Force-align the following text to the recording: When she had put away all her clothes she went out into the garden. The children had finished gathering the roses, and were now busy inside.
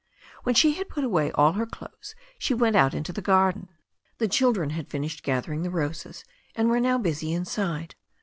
When 0.41 0.55
she 0.55 0.71
had 0.73 0.89
put 0.89 1.03
away 1.03 1.31
all 1.33 1.51
her 1.51 1.67
clothes 1.67 2.15
she 2.39 2.55
went 2.55 2.75
out 2.75 2.95
into 2.95 3.13
the 3.13 3.21
garden. 3.21 3.69
The 4.17 4.27
children 4.27 4.71
had 4.71 4.89
finished 4.89 5.21
gathering 5.21 5.61
the 5.61 5.69
roses, 5.69 6.23
and 6.55 6.69
were 6.71 6.79
now 6.79 6.97
busy 6.97 7.33
inside. 7.33 7.93